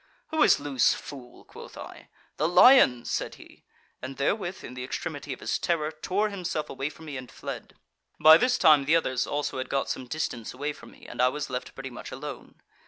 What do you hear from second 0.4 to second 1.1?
is loose,